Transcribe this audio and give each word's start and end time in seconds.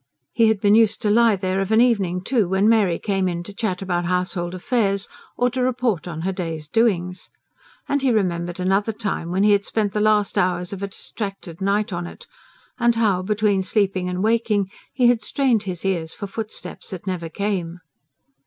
He 0.33 0.47
had 0.47 0.59
been 0.59 0.73
used 0.73 0.99
to 1.03 1.11
lie 1.11 1.35
there 1.35 1.61
of 1.61 1.71
an 1.71 1.79
evening, 1.79 2.23
too, 2.23 2.49
when 2.49 2.67
Mary 2.67 2.97
came 2.97 3.27
in 3.27 3.43
to 3.43 3.53
chat 3.53 3.83
about 3.83 4.05
household 4.05 4.55
affairs, 4.55 5.07
or 5.37 5.51
report 5.55 6.07
on 6.07 6.21
her 6.21 6.31
day's 6.33 6.67
doings. 6.67 7.29
And 7.87 8.01
he 8.01 8.09
remembered 8.11 8.59
another 8.59 8.93
time, 8.93 9.29
when 9.29 9.43
he 9.43 9.51
had 9.51 9.63
spent 9.63 9.93
the 9.93 10.01
last 10.01 10.39
hours 10.39 10.73
of 10.73 10.81
a 10.81 10.87
distracted 10.87 11.61
night 11.61 11.93
on 11.93 12.07
it... 12.07 12.25
and 12.79 12.95
how, 12.95 13.21
between 13.21 13.61
sleeping 13.61 14.09
and 14.09 14.23
waking, 14.23 14.71
he 14.91 15.05
had 15.05 15.21
strained 15.21 15.63
his 15.69 15.85
ears 15.85 16.15
for 16.15 16.25
footsteps 16.25 16.89
that 16.89 17.05
never 17.05 17.29
came. 17.29 17.79